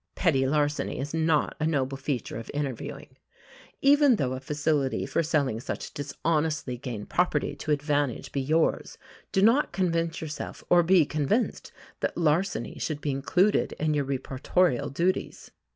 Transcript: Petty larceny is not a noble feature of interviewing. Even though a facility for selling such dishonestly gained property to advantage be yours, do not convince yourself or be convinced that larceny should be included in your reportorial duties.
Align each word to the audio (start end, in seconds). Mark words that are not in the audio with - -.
Petty 0.15 0.47
larceny 0.47 0.97
is 0.97 1.13
not 1.13 1.55
a 1.59 1.67
noble 1.67 1.95
feature 1.95 2.37
of 2.39 2.49
interviewing. 2.55 3.17
Even 3.83 4.15
though 4.15 4.33
a 4.33 4.39
facility 4.39 5.05
for 5.05 5.21
selling 5.21 5.59
such 5.59 5.93
dishonestly 5.93 6.75
gained 6.75 7.07
property 7.07 7.55
to 7.57 7.69
advantage 7.69 8.31
be 8.31 8.41
yours, 8.41 8.97
do 9.31 9.43
not 9.43 9.71
convince 9.71 10.19
yourself 10.19 10.63
or 10.71 10.81
be 10.81 11.05
convinced 11.05 11.71
that 11.99 12.17
larceny 12.17 12.79
should 12.79 12.99
be 12.99 13.11
included 13.11 13.73
in 13.73 13.93
your 13.93 14.05
reportorial 14.05 14.89
duties. 14.91 15.51